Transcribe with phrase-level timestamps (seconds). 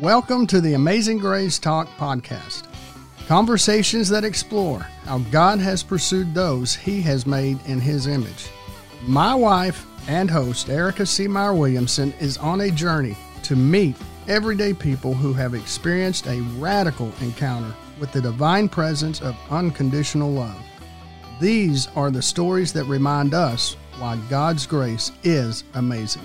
[0.00, 2.66] Welcome to the Amazing Grace Talk podcast.
[3.28, 8.48] Conversations that explore how God has pursued those he has made in his image.
[9.06, 11.28] My wife and host, Erica C.
[11.28, 13.94] Meyer Williamson, is on a journey to meet
[14.26, 20.60] everyday people who have experienced a radical encounter with the divine presence of unconditional love.
[21.40, 26.24] These are the stories that remind us why God's grace is amazing.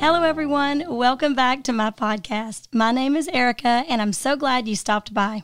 [0.00, 0.84] Hello, everyone.
[0.88, 2.68] Welcome back to my podcast.
[2.72, 5.42] My name is Erica, and I'm so glad you stopped by.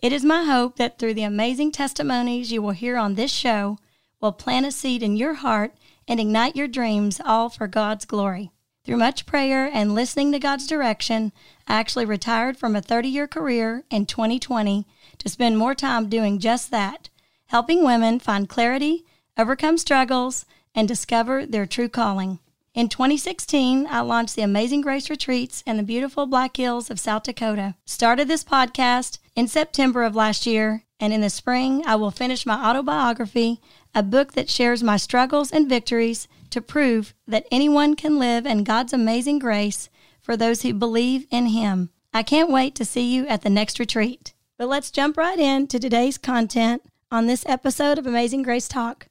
[0.00, 3.78] It is my hope that through the amazing testimonies you will hear on this show,
[4.20, 5.74] will plant a seed in your heart
[6.06, 8.52] and ignite your dreams, all for God's glory.
[8.84, 11.32] Through much prayer and listening to God's direction,
[11.66, 14.86] I actually retired from a 30 year career in 2020
[15.18, 17.09] to spend more time doing just that
[17.50, 19.04] helping women find clarity,
[19.36, 22.38] overcome struggles, and discover their true calling.
[22.74, 27.24] In 2016, I launched the Amazing Grace Retreats in the beautiful Black Hills of South
[27.24, 27.74] Dakota.
[27.84, 32.46] Started this podcast in September of last year, and in the spring, I will finish
[32.46, 33.60] my autobiography,
[33.96, 38.62] a book that shares my struggles and victories to prove that anyone can live in
[38.62, 39.88] God's amazing grace
[40.22, 41.90] for those who believe in Him.
[42.14, 44.34] I can't wait to see you at the next retreat.
[44.56, 49.08] But let's jump right into today's content on this episode of Amazing Grace Talk.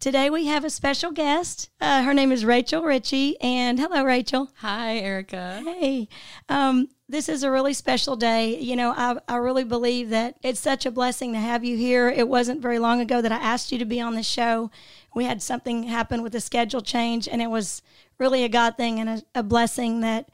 [0.00, 1.70] Today we have a special guest.
[1.80, 4.50] Uh, her name is Rachel Ritchie, and hello, Rachel.
[4.56, 5.62] Hi, Erica.
[5.64, 6.08] Hey,
[6.48, 8.58] um, this is a really special day.
[8.58, 12.08] You know, I, I really believe that it's such a blessing to have you here.
[12.08, 14.70] It wasn't very long ago that I asked you to be on the show.
[15.14, 17.82] We had something happen with the schedule change, and it was
[18.18, 20.28] really a God thing and a, a blessing that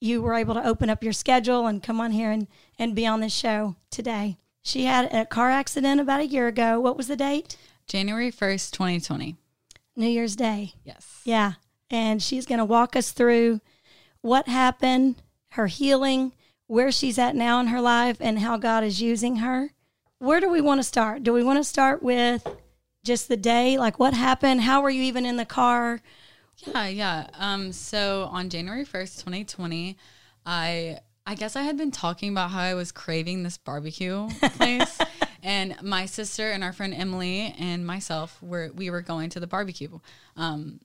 [0.00, 3.06] you were able to open up your schedule and come on here and, and be
[3.06, 4.36] on this show today.
[4.62, 6.80] She had a car accident about a year ago.
[6.80, 7.56] What was the date?
[7.86, 9.36] January 1st, 2020.
[9.96, 10.74] New Year's Day.
[10.84, 11.20] Yes.
[11.24, 11.54] Yeah.
[11.90, 13.60] And she's going to walk us through
[14.20, 15.16] what happened,
[15.52, 16.32] her healing,
[16.66, 19.70] where she's at now in her life, and how God is using her.
[20.18, 21.22] Where do we want to start?
[21.22, 22.46] Do we want to start with
[23.02, 23.78] just the day?
[23.78, 24.60] Like what happened?
[24.60, 26.00] How were you even in the car?
[26.58, 27.26] Yeah, yeah.
[27.38, 29.96] Um, so on January 1st, 2020,
[30.44, 30.98] I
[31.30, 34.98] I guess I had been talking about how I was craving this barbecue place.
[35.44, 39.46] and my sister and our friend Emily and myself were we were going to the
[39.46, 40.00] barbecue
[40.36, 40.80] um,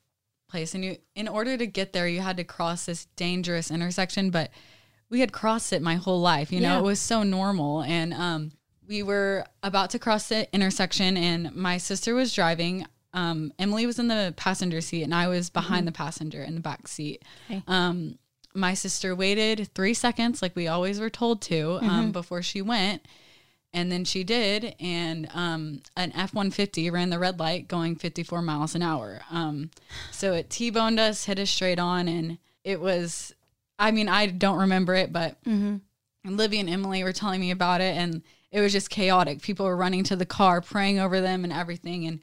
[0.47, 4.29] place, and you in order to get there, you had to cross this dangerous intersection,
[4.29, 4.51] but
[5.09, 6.51] we had crossed it my whole life.
[6.51, 6.79] You know, Yeah.
[6.79, 8.51] it was so normal, and um,
[8.87, 12.85] we were about to cross the intersection, and my sister was driving.
[13.13, 16.61] Um, Emily was in the passenger seat, and I was behind the passenger in the
[16.61, 17.23] back seat.
[17.49, 17.63] Okay.
[17.67, 18.19] Um,
[18.55, 23.05] my sister waited three seconds, like we always were told to, um, before she went.
[23.73, 28.41] And then she did, and um, an F 150 ran the red light going 54
[28.41, 29.19] miles an hour.
[29.29, 29.69] Um,
[30.11, 33.35] so it T boned us, hit us straight on, and it was,
[33.77, 35.35] I mean, I don't remember it, but
[36.25, 39.41] Livy and Emily were telling me about it, and it was just chaotic.
[39.41, 42.05] People were running to the car, praying over them, and everything.
[42.07, 42.21] And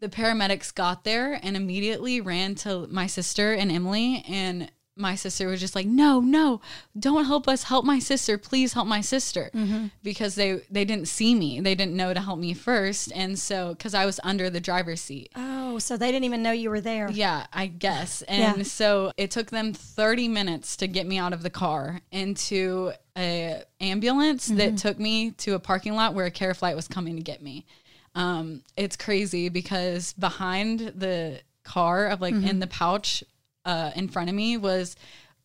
[0.00, 5.46] the paramedics got there and immediately ran to my sister and Emily, and my sister
[5.46, 6.60] was just like, "No, no,
[6.98, 7.64] don't help us.
[7.64, 9.86] Help my sister, please help my sister," mm-hmm.
[10.02, 13.74] because they they didn't see me, they didn't know to help me first, and so
[13.74, 15.30] because I was under the driver's seat.
[15.36, 17.10] Oh, so they didn't even know you were there.
[17.10, 18.22] Yeah, I guess.
[18.22, 18.62] And Yeah.
[18.64, 23.62] so it took them 30 minutes to get me out of the car into a
[23.80, 24.76] ambulance that mm-hmm.
[24.76, 27.66] took me to a parking lot where a care flight was coming to get me.
[28.14, 32.58] Um, it's crazy because behind the car of like in mm-hmm.
[32.60, 33.22] the pouch
[33.66, 34.96] uh, in front of me was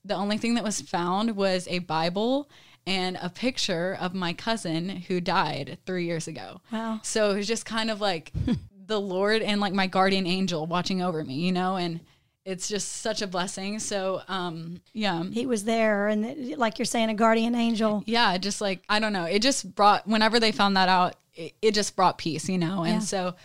[0.05, 2.49] the only thing that was found was a Bible
[2.87, 6.61] and a picture of my cousin who died three years ago.
[6.71, 6.99] Wow.
[7.03, 8.31] So it was just kind of like
[8.87, 11.99] the Lord and like my guardian angel watching over me, you know, and
[12.43, 13.77] it's just such a blessing.
[13.77, 15.21] So, um, yeah.
[15.23, 18.03] He was there, and it- like you're saying, a guardian angel.
[18.07, 19.25] Yeah, just like, I don't know.
[19.25, 22.81] It just brought, whenever they found that out, it, it just brought peace, you know?
[22.83, 22.99] And Yeah.
[22.99, 23.35] so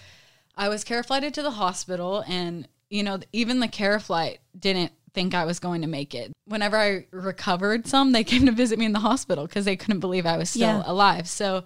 [0.56, 4.92] I was care flighted to the hospital, and, you know, even the care flight didn't
[5.12, 6.32] think I was going to make it.
[6.46, 10.00] Whenever I recovered some, they came to visit me in the hospital because they couldn't
[10.00, 10.82] believe I was still Yeah.
[10.86, 11.28] alive.
[11.28, 11.64] So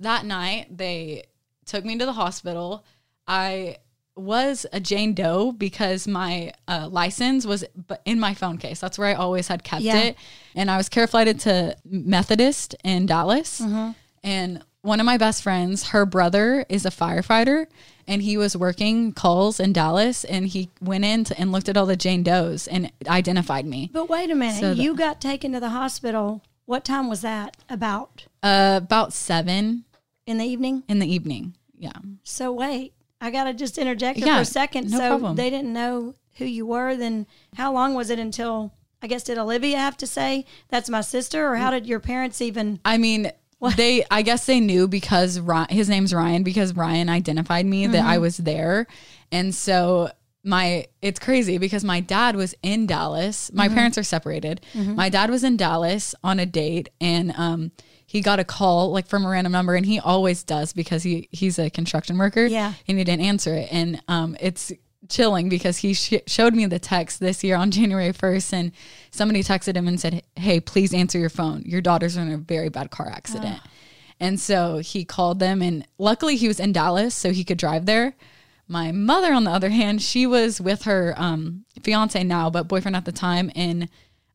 [0.00, 1.24] that night, they
[1.66, 2.84] took me to the hospital.
[3.26, 3.76] I
[4.14, 7.64] was a Jane Doe because my uh, license was
[8.04, 8.78] in my phone case.
[8.78, 9.98] That's where I always had kept Yeah.
[9.98, 10.16] it.
[10.54, 13.60] And I was care flighted to Methodist in Dallas.
[13.60, 13.90] Mm-hmm.
[14.22, 17.66] And one of my best friends, her brother is a firefighter
[18.08, 21.76] and he was working calls in Dallas and he went in to, and looked at
[21.76, 23.90] all the Jane Does and identified me.
[23.92, 26.42] But wait a minute, So the- you got taken to the hospital.
[26.66, 27.56] What time was that?
[27.68, 29.84] About Uh, about seven
[30.26, 30.82] in the evening?
[30.88, 31.54] in the evening.
[31.78, 31.92] Yeah.
[32.22, 34.90] So wait, I gotta just interject Yeah, for a second.
[34.90, 35.36] no so problem.
[35.36, 36.96] they didn't know who you were.
[36.96, 37.26] Then
[37.56, 38.72] how long was it until?
[39.04, 42.40] I guess did Olivia have to say that's my sister, or how did your parents
[42.40, 42.78] even?
[42.84, 43.32] I mean,
[43.70, 48.04] they I guess they knew because Ryan, his name's Ryan because Ryan identified me that
[48.04, 48.86] I was there.
[49.30, 50.10] And so
[50.44, 53.52] my it's crazy because my dad was in Dallas.
[53.52, 54.60] My parents are separated.
[54.74, 57.70] My dad was in Dallas on a date and um
[58.06, 61.28] he got a call like from a random number and he always does because he
[61.30, 62.44] he's a construction worker.
[62.46, 62.74] Yeah.
[62.88, 64.72] And he didn't answer it and um it's
[65.08, 68.72] chilling because he sh- showed me the text this year on January 1st and
[69.10, 71.62] somebody texted him and said, "Hey, please answer your phone.
[71.66, 73.60] Your daughter's in a very bad car accident."
[74.20, 77.86] And so he called them and luckily he was in Dallas so he could drive
[77.86, 78.14] there.
[78.68, 82.96] My mother on the other hand, she was with her um fiance now but boyfriend
[82.96, 83.88] at the time in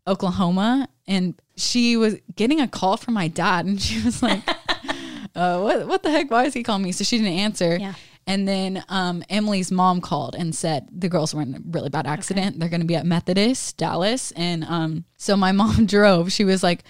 [0.05, 4.41] Oklahoma and she was getting a call from my dad and she was like
[5.35, 6.29] uh, what what the heck?
[6.31, 6.91] Why is he calling me?
[6.91, 7.77] So she didn't answer.
[7.77, 7.93] Yeah.
[8.27, 12.05] And then um, Emily's mom called and said the girls were in a really bad
[12.05, 12.59] accident.
[12.59, 16.31] They're going to be at Methodist Dallas, and um, so my mom drove.
[16.31, 16.83] She was like,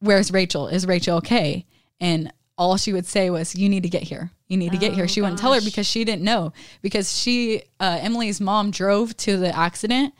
[0.00, 0.66] "Where's Rachel?
[0.66, 1.66] Is Rachel okay?"
[2.00, 4.30] And all she would say was, "You need to get here.
[4.48, 6.52] You need to get here." She wouldn't tell her because she didn't know
[6.82, 10.12] because she uh, Emily's mom drove to the accident.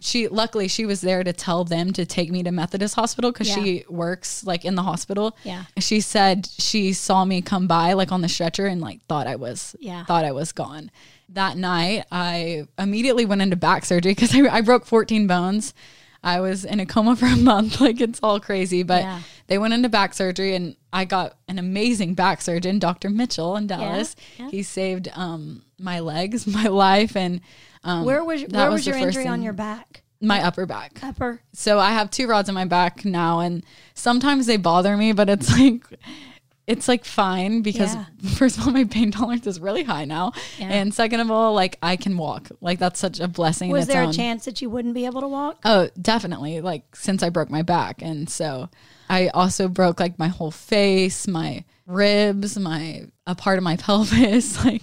[0.00, 3.48] She luckily she was there to tell them to take me to Methodist Hospital because
[3.48, 3.54] Yeah.
[3.64, 5.36] she works like in the hospital.
[5.42, 5.64] Yeah.
[5.78, 9.36] She said she saw me come by like on the stretcher and like thought I
[9.36, 10.04] was Yeah.
[10.04, 10.90] thought I was gone.
[11.30, 15.74] That night, I immediately went into back surgery because I, I broke 14 bones.
[16.26, 17.80] I was in a coma for a month.
[17.86, 19.20] Like it's all crazy, but Yeah.
[19.46, 23.10] they went into back surgery and I got an amazing back surgeon, Dr.
[23.10, 24.16] Mitchell in Dallas.
[24.38, 24.50] yeah.
[24.50, 27.40] He saved um, my legs, my life, and
[27.84, 30.02] um, Where was where was, the your injury on your back?
[30.20, 30.98] my upper back.
[31.02, 31.42] Upper.
[31.52, 33.62] So I have two rods in my back now, and
[33.94, 35.84] sometimes they bother me, but it's like
[36.66, 38.04] it's like fine because Yeah.
[38.36, 40.68] first of all, my pain tolerance is really high now, Yeah.
[40.70, 42.48] and second of all, like I can walk.
[42.60, 43.68] Like that's such a blessing.
[43.70, 44.10] in Was there own.
[44.10, 45.58] a chance that you wouldn't be able to walk?
[45.64, 46.60] Oh, definitely.
[46.60, 48.68] Like since I broke my back, and so
[49.08, 54.64] I also broke like my whole face, my ribs, my a part of my pelvis,
[54.64, 54.82] like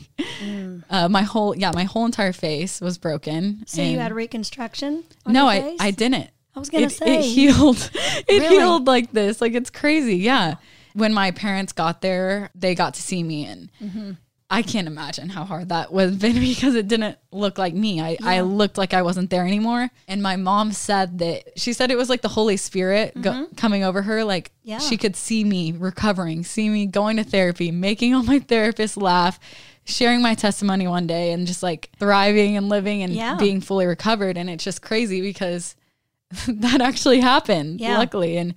[0.89, 3.43] uh, my whole yeah, my whole entire face was broken.
[3.63, 3.69] Mm.
[3.69, 5.03] So you had reconstruction?
[5.25, 5.77] on no, I face?
[5.81, 6.29] I didn't.
[6.55, 7.19] I was gonna it, say.
[7.19, 7.89] it healed.
[8.27, 8.47] It Really?
[8.57, 9.41] healed like this.
[9.41, 10.17] Like it's crazy.
[10.17, 10.55] Yeah.
[10.93, 14.11] When my parents got there, they got to see me, and Mm-hmm.
[14.49, 17.99] I can't imagine how hard that would have been because it didn't look like me.
[18.01, 19.89] I, I looked like I wasn't there anymore.
[20.07, 23.83] And my mom said that she said it was like the Holy Spirit go, coming
[23.83, 24.23] over her.
[24.23, 24.69] Like Mm-hmm.
[24.69, 24.77] Yeah.
[24.79, 29.39] she could see me recovering, see me going to therapy, making all my therapists laugh,
[29.85, 33.35] sharing my testimony one day, and just like thriving and living and Yeah.
[33.37, 34.37] being fully recovered.
[34.37, 35.75] And it's just crazy because
[36.47, 37.97] that actually happened, Yeah.
[37.97, 38.37] luckily.
[38.37, 38.53] And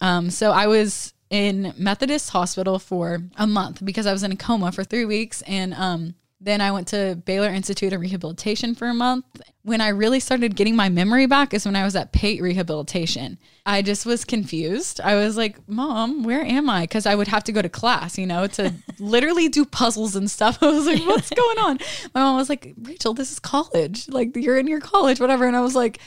[0.00, 4.36] um, so I was in Methodist Hospital for a month because I was in a
[4.36, 5.42] coma for three weeks.
[5.42, 9.24] And um, then I went to Baylor Institute of Rehabilitation for a month.
[9.62, 13.38] When I really started getting my memory back is when I was at Pate Rehabilitation.
[13.64, 15.00] I just was confused.
[15.00, 16.82] I was like, Mom, where am I?
[16.82, 20.30] Because I would have to go to class, you know, to literally do puzzles and
[20.30, 20.58] stuff.
[20.62, 21.78] I was like, What's going on?
[22.14, 24.08] My mom was like, Rachel, this is college.
[24.08, 25.46] Like, you're in your college, whatever.
[25.46, 25.98] And I was like,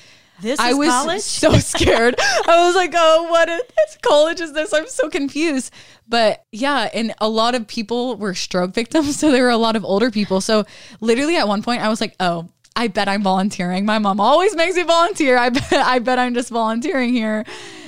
[0.41, 1.21] This I was college?
[1.21, 2.15] so scared.
[2.19, 4.73] I was like, oh, what is this college is this?
[4.73, 5.73] I'm so confused.
[6.07, 9.19] But yeah, and a lot of people were stroke victims.
[9.19, 10.39] So there were a lot of older people.
[10.39, 10.65] So
[11.01, 13.85] literally at one point I was like, oh, I bet I'm volunteering.
[13.85, 15.37] My mom always makes me volunteer.
[15.37, 17.45] I bet I bet I'm just volunteering here.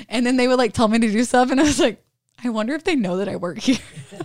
[0.09, 1.51] And then they would like tell me to do stuff.
[1.51, 2.03] And I was like,
[2.43, 3.77] I wonder if they know that I work here.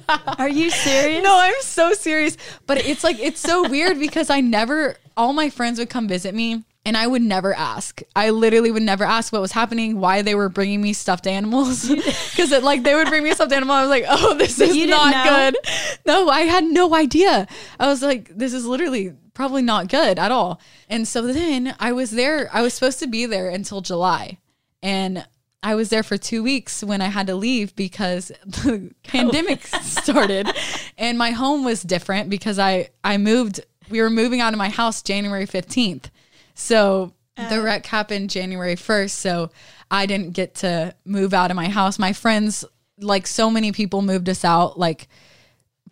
[0.08, 1.22] Are you serious?
[1.22, 2.36] No, I'm so serious.
[2.66, 6.34] But it's like it's so weird because I never all my friends would come visit
[6.34, 8.00] me and I would never ask.
[8.14, 11.90] I literally would never ask what was happening, why they were bringing me stuffed animals.
[12.36, 13.74] Because like they would bring me a stuffed animal.
[13.74, 15.22] I was like, oh, this is know?
[15.24, 15.56] good.
[16.04, 17.48] No, I had no idea.
[17.80, 20.60] I was like, this is literally probably not good at all.
[20.88, 22.48] And so then I was there.
[22.52, 24.38] I was supposed to be there until July.
[24.82, 25.26] And
[25.62, 30.48] I was there for two weeks when I had to leave because the pandemic started
[30.96, 34.68] and my home was different because I, I moved, we were moving out of my
[34.68, 36.10] house January 15th.
[36.56, 37.12] So
[37.50, 39.10] the wreck happened January 1st.
[39.10, 39.50] So
[39.90, 41.98] I didn't get to move out of my house.
[41.98, 42.64] My friends,
[42.98, 44.78] like so many people, moved us out.
[44.78, 45.06] Like,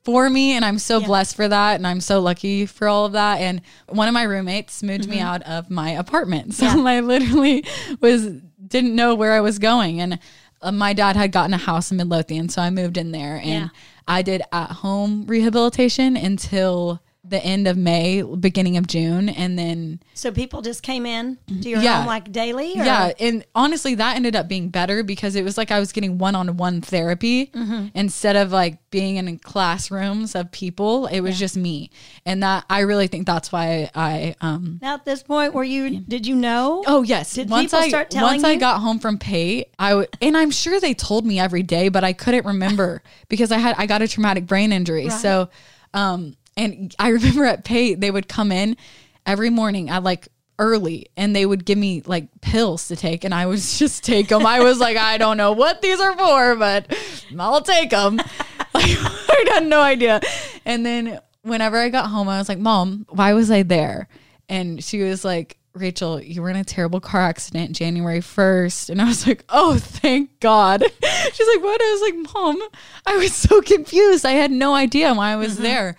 [0.04, 3.12] for me and I'm so blessed for that and I'm so lucky for all of
[3.12, 7.64] that and one of my roommates moved me out of my apartment so I literally
[8.02, 8.26] was
[8.66, 10.18] didn't know where I was going and
[10.60, 13.46] uh, my dad had gotten a house in Midlothian so I moved in there and
[13.46, 13.68] Yeah.
[14.06, 20.00] I did at home rehabilitation until the end of May, beginning of June, and then
[20.12, 21.98] So people just came in to your Yeah.
[21.98, 22.78] home like daily?
[22.78, 22.84] Or?
[22.84, 26.18] yeah, and honestly, that ended up being better because it was like I was getting
[26.18, 27.50] one on one therapy
[27.94, 31.06] instead of like being in classrooms of people.
[31.06, 31.90] It was just me,
[32.26, 36.00] and that I really think that's why I um Now at this point, were you?
[36.00, 36.82] Did you know?
[36.86, 37.32] Oh yes.
[37.34, 40.36] Did once people I start telling once I got home from Pate, I w- and
[40.36, 43.86] I'm sure they told me every day, but I couldn't remember because I had I
[43.86, 45.08] got a traumatic brain injury.
[45.08, 45.48] So,
[45.94, 48.76] um, and I remember at Pate they would come in
[49.26, 53.34] every morning at like early and they would give me like pills to take and
[53.34, 54.46] I would just take them.
[54.46, 56.94] I was like, I don't know what these are for, but
[57.38, 58.20] I'll take them.
[58.74, 60.20] Like, I had no idea.
[60.64, 64.08] And then whenever I got home, I was like, Mom, why was I there?
[64.48, 68.90] And she was like, Rachel, you were in a terrible car accident January 1st.
[68.90, 70.82] And I was like, oh, thank God.
[70.82, 71.80] She's like, what?
[71.80, 72.62] I was like, Mom,
[73.06, 74.26] I was so confused.
[74.26, 75.62] I had no idea why I was mm-hmm.
[75.62, 75.96] there.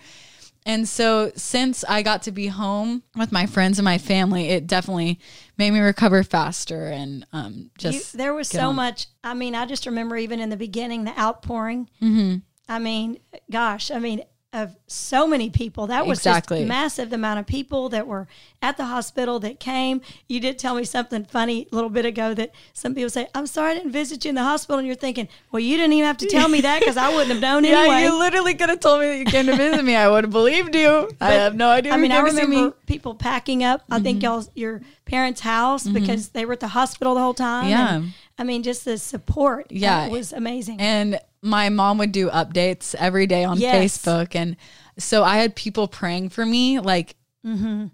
[0.67, 4.65] And so since I got to be home with my friends and my family, it
[4.65, 5.19] definitely
[5.57, 8.75] made me recover faster and um, You- just there was so on.
[8.75, 9.07] much.
[9.23, 11.89] I mean, I just remember even in the beginning, the outpouring.
[12.01, 12.37] Mm-hmm.
[12.67, 13.19] I mean,
[13.51, 14.23] gosh, I mean,
[14.55, 15.87] of so many people.
[15.87, 16.59] That was Exactly.
[16.59, 18.27] just massive the amount of people that were
[18.61, 20.01] at the hospital that came.
[20.27, 23.45] You did tell me something funny a little bit ago that some people say, I'm
[23.47, 24.79] sorry I didn't visit you in the hospital.
[24.79, 27.31] And you're thinking, well, you didn't even have to tell me that because I wouldn't
[27.33, 28.03] have known Yeah, anyway.
[28.03, 29.95] you literally could have told me that you came to visit me.
[29.95, 31.09] I would have believed you.
[31.21, 31.91] I have no idea.
[31.93, 32.69] I mean, I came to see remember me.
[32.71, 32.85] Mm-hmm.
[32.87, 33.83] people packing up.
[33.91, 37.69] I think y'all's your parents' house because they were at the hospital the whole time.
[37.69, 37.95] Yeah.
[37.97, 39.67] And, I mean, just the support.
[39.69, 40.07] Yeah.
[40.09, 40.79] was amazing.
[40.81, 43.97] And my mom would do updates every day on Yes.
[43.97, 44.35] Facebook.
[44.35, 44.57] And
[44.97, 47.15] so I had people praying for me like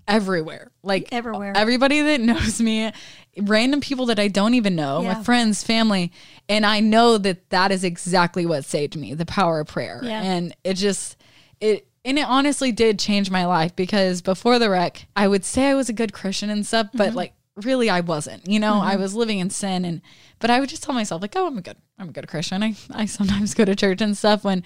[0.08, 0.72] everywhere.
[0.84, 1.16] Like Mm-hmm.
[1.16, 1.54] Everywhere.
[1.56, 2.92] Everybody that knows me,
[3.38, 5.14] random people that I don't even know, Yeah.
[5.16, 6.12] my friends, family.
[6.50, 10.00] And I know that that is exactly what saved me the power of prayer.
[10.04, 10.22] Yeah.
[10.22, 11.18] And it just,
[11.60, 15.68] it, and it honestly did change my life because before the wreck, I would say
[15.70, 16.98] I was a good Christian and stuff, Mm-hmm.
[16.98, 18.48] but like really I wasn't.
[18.48, 20.02] You know, I was living in sin and
[20.40, 22.64] but I would just tell myself like, "Oh, I'm a good I'm a good Christian.
[22.64, 24.64] I I sometimes go to church and stuff when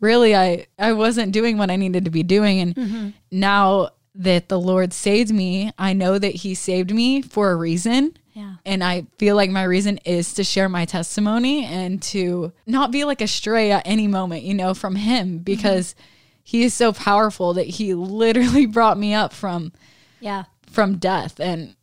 [0.00, 3.08] really I I wasn't doing what I needed to be doing and Mm-hmm.
[3.30, 8.16] now that the Lord saved me, I know that he saved me for a reason.
[8.32, 8.54] Yeah.
[8.64, 13.04] And I feel like my reason is to share my testimony and to not be
[13.04, 15.94] like a stray at any moment, you know, from him because
[16.42, 19.72] he is so powerful that he literally brought me up from
[20.20, 20.44] yeah.
[20.70, 21.75] from death and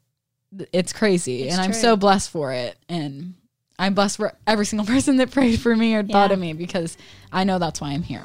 [0.71, 3.33] it's crazy It's and i'm so blessed for it and
[3.79, 6.97] i'm blessed for every single person that prayed for me or thought of me because
[7.31, 8.23] i know that's why i'm here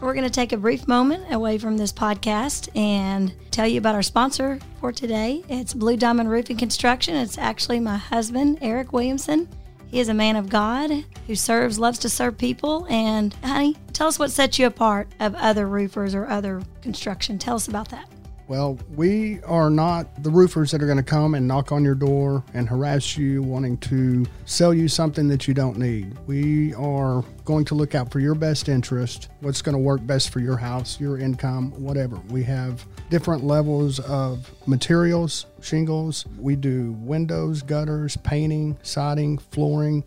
[0.00, 3.94] We're going to take a brief moment away from this podcast and tell you about
[3.94, 5.42] our sponsor for today.
[5.48, 7.14] It's Blue Diamond Roofing Construction.
[7.14, 9.48] It's actually my husband, Erik Williamson.
[9.86, 10.90] He is a man of God
[11.26, 12.86] who serves, loves to serve people.
[12.90, 17.38] And, honey, tell us what sets you apart of other roofers or other construction.
[17.38, 18.06] Tell us about that.
[18.46, 21.94] Well, we are not the roofers that are going to come and knock on your
[21.94, 26.14] door and harass you wanting to sell you something that you don't need.
[26.26, 30.28] We are going to look out for your best interest, what's going to work best
[30.28, 32.16] for your house, your income, whatever.
[32.28, 36.26] We have different levels of materials, shingles.
[36.38, 40.04] We do windows, gutters, painting, siding, flooring,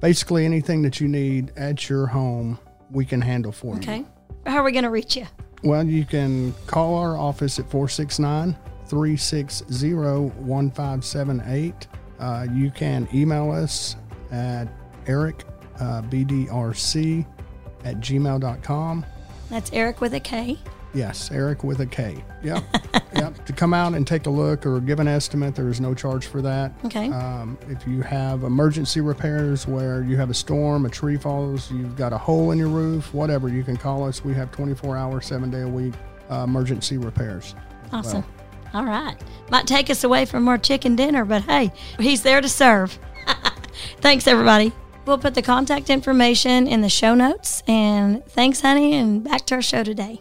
[0.00, 2.58] basically anything that you need at your home,
[2.90, 3.80] we can handle for you.
[3.80, 4.04] Okay.
[4.46, 5.26] How are we going to reach you?
[5.66, 8.56] Well, you can call our office at 469
[8.86, 11.88] 360 1578.
[12.20, 13.96] Uh, You can email us
[14.30, 14.68] at
[15.08, 15.42] Erik
[15.80, 16.02] uh,
[17.84, 19.06] at gmail.com.
[19.50, 20.56] That's Erik with a K.
[20.96, 22.24] Yes, Erik with a K.
[22.42, 22.64] Yep.
[23.14, 23.44] yep.
[23.44, 26.26] To come out and take a look or give an estimate, there is no charge
[26.26, 26.72] for that.
[26.86, 27.10] Okay.
[27.10, 31.96] Um, if you have emergency repairs where you have a storm, a tree falls, you've
[31.96, 34.24] got a hole in your roof, whatever, you can call us.
[34.24, 35.94] We have 24 hour, seven day a week
[36.30, 37.54] uh, emergency repairs.
[37.92, 38.24] Awesome.
[38.72, 39.16] All right.
[39.50, 42.98] Might take us away from our chicken dinner, but hey, he's there to serve.
[44.00, 44.72] thanks, everybody.
[45.04, 47.62] We'll put the contact information in the show notes.
[47.68, 48.94] And thanks, honey.
[48.94, 50.20] And back to our show today.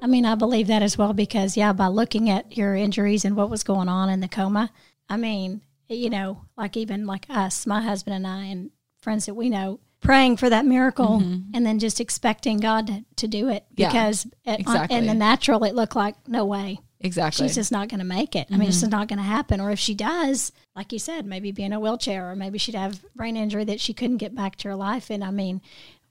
[0.00, 3.36] I mean, I believe that as well because, yeah, by looking at your injuries and
[3.36, 4.70] what was going on in the coma,
[5.08, 6.12] I mean, you mm-hmm.
[6.12, 10.36] know, like even like us, my husband and I, and friends that we know, praying
[10.36, 11.50] for that miracle mm-hmm.
[11.54, 14.96] and then just expecting God to, to do it Yeah, because it, exactly.
[14.96, 18.34] in the natural, it looked like no way exactly she's just not going to make
[18.34, 18.48] it.
[18.50, 18.82] I mean, it's mm-hmm.
[18.82, 19.60] just not going to happen.
[19.60, 22.74] Or if she does, like you said, maybe be in a wheelchair, or maybe she'd
[22.74, 25.10] have brain injury that she couldn't get back to her life.
[25.10, 25.60] And I mean,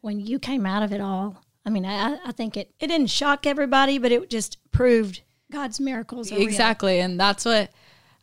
[0.01, 3.09] when you came out of it all, I mean, I, I think it it didn't
[3.09, 5.21] shock everybody, but it just proved
[5.51, 6.31] God's miracles.
[6.31, 6.47] Are real.
[6.47, 7.01] Exactly.
[7.01, 7.71] And that's what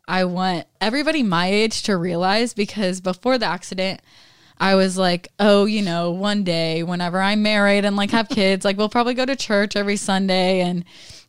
[0.08, 4.00] I want everybody my age to realize because before the accident,
[4.56, 8.64] I was like, oh, you know, one day whenever I'm married and like have kids,
[8.64, 10.82] like we'll probably go to church every Sunday and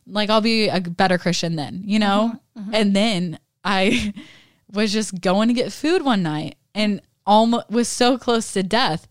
[0.06, 2.32] like I'll be a better Christian then, you know?
[2.32, 2.70] Uh-huh, uh-huh.
[2.72, 4.14] And then I
[4.72, 9.06] was just going to get food one night and almost was so close to death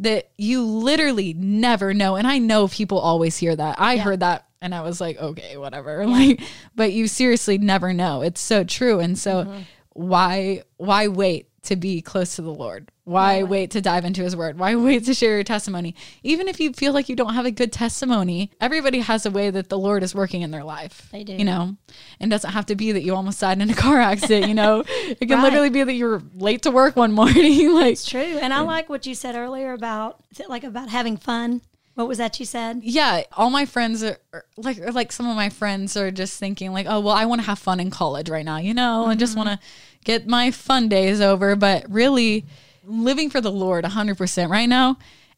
[0.00, 2.16] that you literally never know.
[2.16, 3.80] And I know people always hear that.
[3.80, 6.06] I heard that and I was like, okay, whatever.
[6.06, 6.40] Like,
[6.74, 8.22] but you seriously never know.
[8.22, 9.00] It's so true.
[9.00, 9.60] And so mm-hmm.
[9.90, 12.90] why why wait to be close to the Lord?
[13.04, 14.58] Why wait to dive into his word?
[14.58, 15.94] Why wait to share your testimony?
[16.22, 19.50] Even if you feel like you don't have a good testimony, everybody has a way
[19.50, 21.08] that the Lord is working in their life.
[21.10, 21.32] They do.
[21.32, 21.76] You know,
[22.20, 24.54] and it doesn't have to be that you almost died in a car accident, you
[24.54, 24.84] know.
[24.86, 25.44] It can Right.
[25.44, 27.72] literally be that you're late to work one morning.
[27.72, 28.20] like It's true.
[28.20, 31.62] And I like what you said earlier about like about having fun.
[31.94, 32.80] What was that you said?
[32.84, 36.38] yeah, all my friends are are like or like some of my friends are just
[36.38, 39.06] thinking like, oh well, I want to have fun in college right now, you know,
[39.06, 39.48] and just mm-hmm.
[39.48, 39.66] want to
[40.08, 41.54] get my fun days over.
[41.54, 42.46] But really,
[42.82, 44.96] living for the Lord 100 percent right now,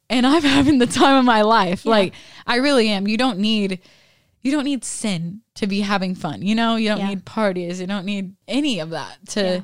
[0.08, 1.84] and I'm having the time of my life.
[1.84, 2.14] Like
[2.46, 3.06] I really am.
[3.08, 3.80] You don't need.
[4.42, 6.40] You don't need sin to be having fun.
[6.40, 7.08] You know, you don't Yeah.
[7.08, 7.78] need parties.
[7.80, 9.60] You don't need any of that to Yeah.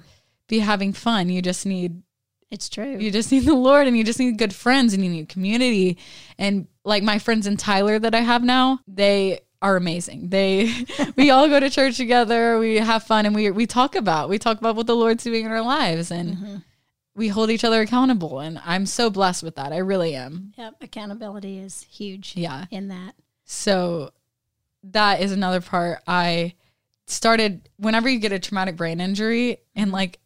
[0.48, 1.30] be having fun.
[1.30, 2.02] You just need
[2.50, 2.98] It's true.
[2.98, 5.96] you just need the Lord and you just need good friends and you need community.
[6.38, 10.28] And like my friends in Tyler that I have now, they are amazing.
[10.28, 10.72] They
[11.16, 14.38] we all go to church together, we have fun and we we talk about we
[14.38, 16.56] talk about what the Lord's doing in our lives and mm-hmm.
[17.14, 19.72] we hold each other accountable and I'm so blessed with that.
[19.72, 20.52] I really am.
[20.56, 20.76] Yep.
[20.82, 22.66] Accountability is huge Yeah.
[22.70, 23.14] in that.
[23.44, 24.10] So
[24.92, 26.54] that is another part I
[27.06, 29.94] started whenever you get a traumatic brain injury in mm-hmm.
[29.94, 30.18] like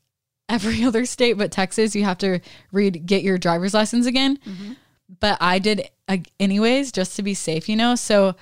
[0.48, 2.40] every other state but Texas, you have to
[2.72, 4.38] read get your driver's license again.
[4.38, 4.72] Mm-hmm.
[5.18, 7.96] But I did uh, anyways just to be safe, you know.
[7.96, 8.36] So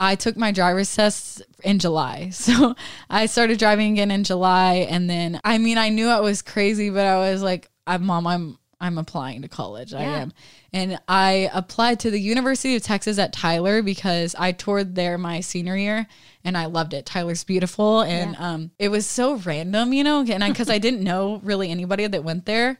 [0.00, 2.30] I took my driver's test in July.
[2.44, 2.74] So
[3.08, 6.90] I started driving again in July and then I mean I knew I was crazy,
[6.90, 9.94] but I was like, I'm mom, I'm I'm applying to college.
[9.94, 10.32] I am.
[10.72, 15.40] And I applied to the University of Texas at Tyler because I toured there my
[15.40, 16.06] senior year
[16.44, 17.06] and I loved it.
[17.06, 21.02] Tyler's beautiful and um it was so random, you know, and I cuz I didn't
[21.02, 22.78] know really anybody that went there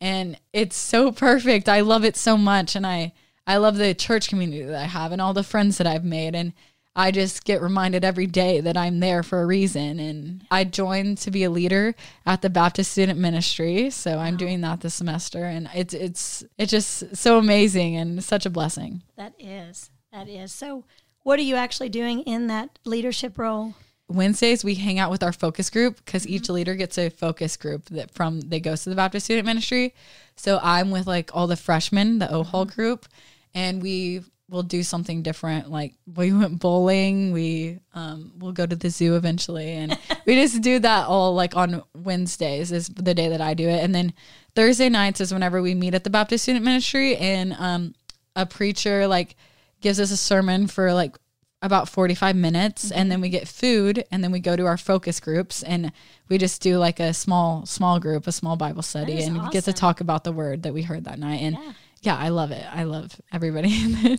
[0.00, 1.68] and it's so perfect.
[1.68, 3.12] I love it so much and I
[3.46, 6.34] I love the church community that I have and all the friends that I've made
[6.34, 6.52] and
[6.96, 11.18] I just get reminded every day that I'm there for a reason and I joined
[11.18, 13.90] to be a leader at the Baptist Student Ministry.
[13.90, 18.46] So I'm doing that this semester and it's it's it's just so amazing and such
[18.46, 19.02] a blessing.
[19.16, 19.90] That is.
[20.12, 20.52] That is.
[20.52, 20.84] So,
[21.24, 23.74] what are you actually doing in that leadership role?
[24.06, 26.52] Wednesdays we hang out with our focus group because each mm-hmm.
[26.52, 29.94] leader gets a focus group that from they goes to the Baptist Student Ministry.
[30.36, 32.74] So I'm with like all the freshmen, the O Hall mm-hmm.
[32.74, 33.06] group,
[33.54, 35.70] and we will do something different.
[35.70, 40.60] Like we went bowling, we um we'll go to the zoo eventually, and we just
[40.60, 44.12] do that all like on Wednesdays is the day that I do it, and then
[44.54, 47.94] Thursday nights is whenever we meet at the Baptist Student Ministry, and um
[48.36, 49.36] a preacher like
[49.80, 51.16] gives us a sermon for like
[51.64, 52.90] about 45 minutes.
[52.90, 54.04] And then we get food.
[54.10, 55.62] And then we go to our focus groups.
[55.62, 55.92] And
[56.28, 59.22] we just do like a small small group a small bible study.
[59.22, 61.40] And we get to talk about the word that we heard that night.
[61.40, 61.72] And Yeah.
[62.04, 64.18] Yeah, i love it i love everybody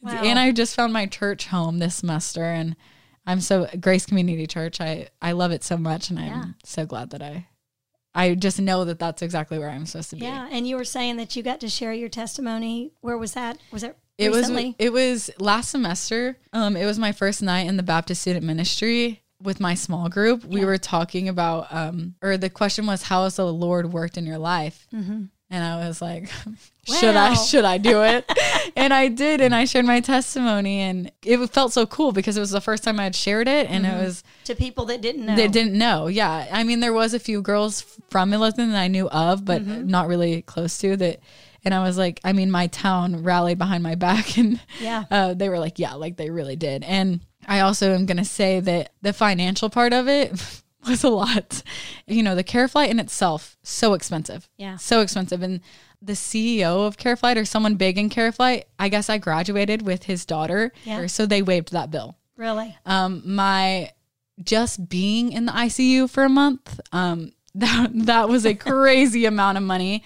[0.00, 0.22] Wow.
[0.22, 2.76] and i just found my church home this semester and
[3.26, 6.44] i'm so grace community church i i love it so much and i'm Yeah.
[6.64, 7.46] so glad that i
[8.14, 10.48] i just know that that's exactly where i'm supposed to be Yeah.
[10.52, 12.92] And you were saying that you got to share your testimony.
[13.00, 13.58] Where was that?
[13.72, 14.66] Was it It recently?
[14.66, 16.36] was it was last semester.
[16.52, 20.44] Um, it was my first night in the Baptist Student Ministry with my small group.
[20.44, 24.26] We were talking about, um, or the question was, "How has the Lord worked in
[24.26, 24.88] your life?"
[25.50, 26.28] And I was like,
[26.86, 27.32] "Should I?
[27.34, 28.30] Should I do it?"
[28.76, 32.40] and I did, and I shared my testimony, and it felt so cool because it
[32.40, 35.24] was the first time I had shared it, and it was to people that didn't
[35.24, 35.36] know.
[35.36, 36.06] they didn't know.
[36.06, 36.46] Yeah.
[36.52, 37.80] I mean, there was a few girls
[38.10, 41.20] from Midlothian that I knew of, but not really close to that.
[41.64, 45.04] And I was like, I mean, my town rallied behind my back and Yeah.
[45.10, 46.84] uh, they were like, yeah, like they really did.
[46.84, 51.08] And I also am going to say that the financial part of it was a
[51.08, 51.62] lot.
[52.06, 54.48] You know, the care flight in itself, so expensive.
[54.56, 54.76] Yeah.
[54.76, 55.42] So expensive.
[55.42, 55.60] And
[56.00, 60.24] the CEO of CareFlight or someone big in CareFlight, I guess I graduated with his
[60.24, 60.72] daughter.
[60.84, 61.06] Yeah.
[61.08, 62.76] So they waived that bill Really?
[62.86, 63.90] um my
[64.40, 69.58] just being in the ICU for a month um that that was a crazy amount
[69.58, 70.04] of money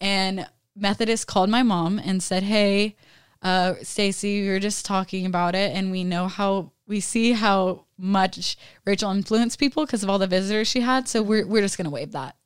[0.00, 2.94] and Methodist called my mom and said hey
[3.42, 7.86] uh Stacy we were just talking about it and we know how we see how
[7.98, 11.76] much Rachel influenced people because of all the visitors she had so we're we're just
[11.78, 12.36] going to waive that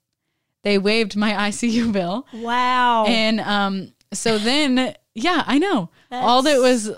[0.63, 3.05] they waived my ICU bill Wow.
[3.07, 5.91] and um, so then, yeah, I know.
[6.11, 6.91] all that was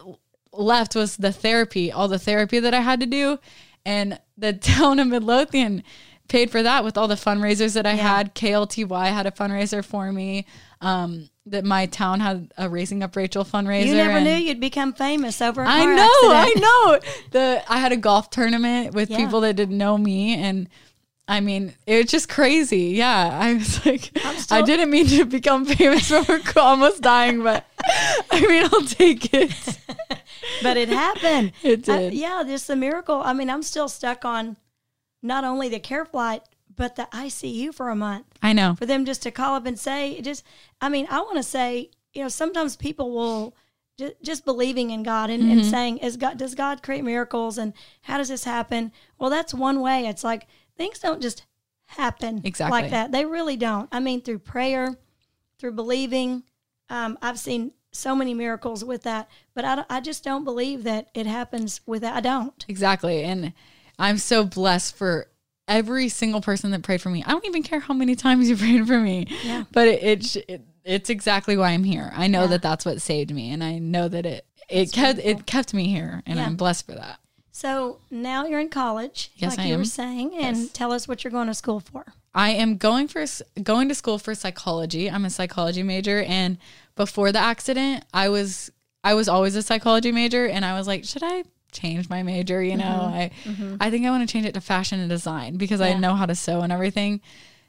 [0.52, 3.38] left was the therapy, all the therapy that I had to do.
[3.84, 5.82] And the town of Midlothian
[6.28, 8.34] paid for that with all the fundraisers that I had.
[8.34, 10.46] KLTY had a fundraiser for me.
[10.80, 13.86] Um, that my town had a raising up Rachel fundraiser.
[13.86, 15.62] You never knew you'd become famous over.
[15.62, 17.00] a I know, I know.
[17.30, 19.16] The I had a golf tournament with Yeah.
[19.16, 20.68] people that didn't know me, and
[21.26, 22.92] I mean, it was just crazy.
[22.96, 24.10] Yeah, I was like,
[24.52, 27.66] I didn't mean to become famous from almost dying, but
[28.30, 29.78] I mean, I'll take it.
[30.62, 31.52] but it happened.
[31.62, 32.14] It I- did.
[32.14, 33.20] yeah, just a miracle.
[33.24, 34.56] I mean, I'm still stuck on
[35.22, 36.42] not only the care flight,
[36.78, 38.24] but the ICU for a month.
[38.42, 38.74] I know.
[38.76, 40.42] For them just to call up and say, it just,
[40.80, 43.54] I mean, I want to say, you know, sometimes people will
[43.98, 45.52] just, just believing in God and, Mm-hmm.
[45.58, 48.92] and saying, is God, does God create miracles and how does this happen?
[49.18, 50.06] Well, that's one way.
[50.06, 51.44] It's like things don't just
[51.86, 52.80] happen Exactly.
[52.80, 53.12] like that.
[53.12, 53.88] They really don't.
[53.92, 54.96] I mean, through prayer,
[55.58, 56.44] through believing,
[56.88, 61.08] um, I've seen so many miracles with that, but I, I just don't believe that
[61.14, 62.14] it happens with that.
[62.14, 62.64] I don't.
[62.68, 63.24] Exactly.
[63.24, 63.52] And
[63.98, 65.28] I'm so blessed for
[65.68, 67.22] every single person that prayed for me.
[67.24, 69.26] I don't even care how many times you prayed for me.
[69.44, 69.64] Yeah.
[69.70, 72.10] But it, it, it it's exactly why I'm here.
[72.16, 72.46] I know Yeah.
[72.48, 75.88] that that's what saved me and I know that it it kept it kept me
[75.88, 76.46] here and Yeah.
[76.46, 77.20] I'm blessed for that.
[77.52, 79.80] So now you're in college, Yes, like I you am.
[79.80, 80.68] were saying, and Yes.
[80.70, 82.06] tell us what you're going to school for.
[82.34, 83.24] I am going for
[83.62, 85.10] going to school for psychology.
[85.10, 86.56] I'm a psychology major and
[86.94, 88.70] before the accident, I was
[89.04, 92.62] I was always a psychology major and I was like, should I change my major,
[92.62, 92.84] you know?
[92.84, 93.14] Mm-hmm.
[93.14, 93.76] I mm-hmm.
[93.80, 96.26] I think I want to change it to fashion and design because I know how
[96.26, 97.20] to sew and everything.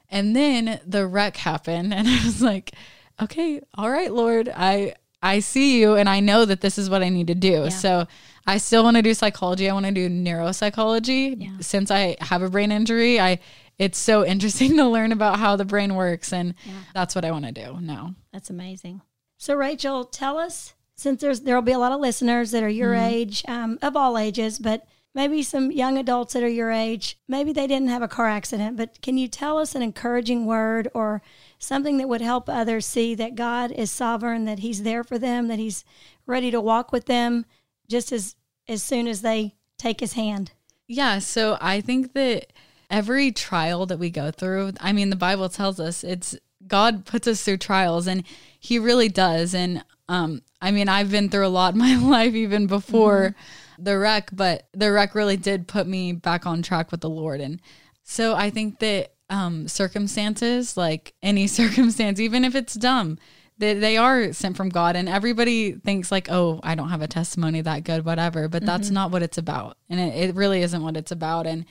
[0.10, 2.74] And then the wreck happened and I was like,
[3.22, 7.04] okay, all right, Lord, I I see you and I know that this is what
[7.04, 7.70] I need to do.
[7.70, 8.08] So
[8.48, 9.70] I still want to do psychology.
[9.70, 11.36] I want to do neuropsychology.
[11.38, 11.58] Yeah.
[11.60, 13.40] Since I have a brain injury, I
[13.78, 16.54] it's so interesting to learn about how the brain works and
[16.94, 18.16] that's what I want to do now.
[18.32, 19.02] That's amazing.
[19.38, 22.94] So Rachel, tell us since there's there'll be a lot of listeners that are your
[22.94, 23.14] Mm-hmm.
[23.14, 24.86] age, um, of all ages, but
[25.16, 27.18] maybe some young adults that are your age.
[27.28, 30.90] Maybe they didn't have a car accident, but can you tell us an encouraging word
[30.94, 31.22] or
[31.58, 35.48] something that would help others see that God is sovereign, that He's there for them,
[35.48, 35.84] that He's
[36.26, 37.46] ready to walk with them,
[37.88, 38.36] just as
[38.68, 40.52] as soon as they take His hand.
[40.88, 42.52] Yeah, so I think that
[42.90, 46.36] every trial that we go through, I mean, the Bible tells us it's
[46.68, 48.24] God puts us through trials and
[48.60, 49.56] he really does.
[49.56, 53.36] And um, I mean, I've been through a lot in my life even before
[53.78, 57.42] the wreck, but the wreck really did put me back on track with the Lord.
[57.42, 57.62] And
[58.04, 63.18] so I think that um, circumstances, like any circumstance, even if it's dumb,
[63.58, 64.96] they, they are sent from God.
[64.96, 68.48] And everybody thinks like, oh, I don't have a testimony that good, whatever.
[68.48, 69.78] But that's not what it's about.
[69.90, 71.46] And it, it really isn't what it's about.
[71.46, 71.66] And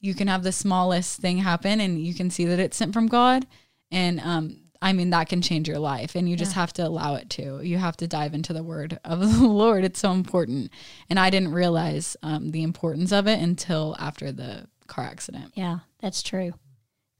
[0.00, 3.06] you can have the smallest thing happen and you can see that it's sent from
[3.06, 3.46] God.
[3.90, 6.14] And um, I mean, that can change your life.
[6.14, 7.60] And you just have to allow it to.
[7.62, 9.84] You have to dive into the word of the Lord.
[9.84, 10.70] It's so important.
[11.10, 15.52] And I didn't realize um, the importance of it until after the car accident.
[15.54, 16.54] Yeah, that's true.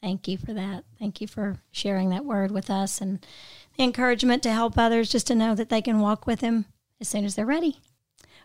[0.01, 0.85] Thank you for that.
[0.99, 3.25] Thank you for sharing that word with us and
[3.77, 6.66] the encouragement to help others just to know that they can walk with Him
[7.01, 7.79] as soon as they're ready.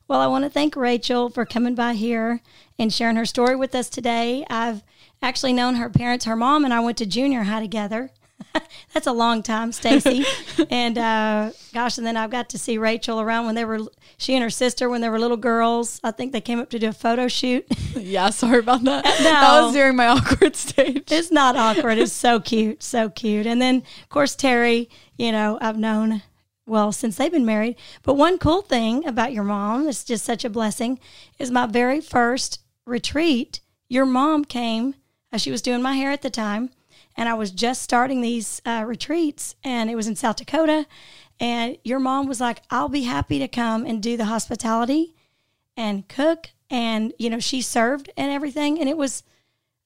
[0.08, 2.42] Well, I want to thank Rachel for coming by here
[2.78, 4.46] and sharing her story with us today.
[4.50, 4.84] I've
[5.22, 8.10] actually known her parents, her mom and I went to junior high together.
[8.94, 10.26] That's a long time, Stacy.
[10.70, 13.80] and uh, gosh, and then I've got to see Rachel around when they were,
[14.18, 16.00] she and her sister, when they were little girls.
[16.04, 17.66] I think they came up to do a photo shoot.
[17.96, 19.06] Yeah, sorry about that.
[19.06, 19.24] No.
[19.24, 21.12] That was during my awkward stage.
[21.12, 22.00] It's not awkward.
[22.00, 23.46] It's so cute, so cute.
[23.46, 26.24] And then, of course, Terry, you know, I've known
[26.66, 27.76] well since they've been married.
[28.02, 31.00] But one cool thing about your mom that's just such a blessing
[31.38, 33.62] is my very first retreat.
[33.90, 34.96] Your mom came,
[35.32, 36.72] uh, she was doing my hair at the time,
[37.16, 40.88] and I was just starting these uh, retreats, and it was in South Dakota.
[41.40, 45.16] And your mom was like, I'll be happy to come and do the hospitality
[45.76, 46.52] and cook.
[46.70, 48.80] And, you know, she served and everything.
[48.80, 49.24] And it was,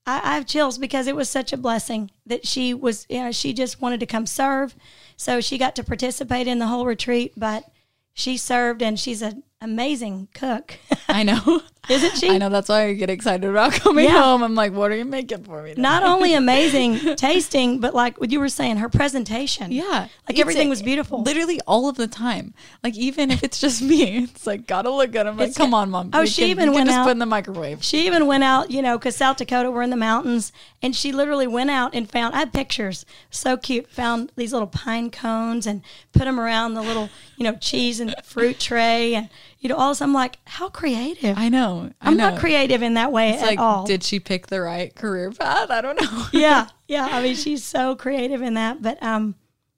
[0.05, 3.31] I, I have chills because it was such a blessing that she was, you know,
[3.31, 4.75] she just wanted to come serve.
[5.15, 7.65] So she got to participate in the whole retreat, but
[8.13, 11.61] she served and she's an amazing cook, I know.
[11.89, 12.29] isn't she?
[12.29, 12.49] I know.
[12.49, 14.21] That's why I get excited about coming Yeah.
[14.21, 14.43] home.
[14.43, 15.73] I'm like, what are you making for me?
[15.77, 19.71] Not only amazing tasting, but like what you were saying, her presentation.
[19.71, 19.85] Yeah.
[19.87, 21.23] Like It's everything a- was beautiful.
[21.23, 22.53] Literally all of the time.
[22.83, 25.25] Like even if it's just me, it's like gotta look good.
[25.25, 26.09] I'm like, It's come on, mom.
[26.13, 27.83] Oh, she can- even went just out- put in the microwave.
[27.83, 30.51] She even went out, you know, because South Dakota, we're in the mountains,
[30.83, 34.67] and she literally went out and found, I had pictures, so cute, found these little
[34.67, 39.15] pine cones and put them around the little, you know, cheese and fruit tray.
[39.15, 40.01] And, you know, all this.
[40.01, 41.37] I'm like, how creative.
[41.37, 41.91] I know.
[42.01, 42.29] I I'm know.
[42.31, 43.85] not creative in that way It's at like, all.
[43.85, 45.69] did she pick the right career path?
[45.71, 46.25] I don't know.
[46.31, 47.07] yeah, yeah.
[47.11, 48.81] I mean, she's so creative in that.
[48.81, 49.35] But um,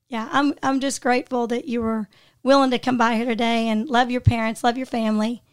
[0.09, 2.07] yeah, I'm I'm just grateful that you were
[2.43, 5.43] willing to come by here today and love your parents, love your family,